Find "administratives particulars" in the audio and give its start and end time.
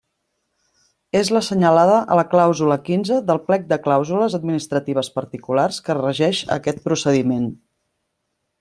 4.39-5.79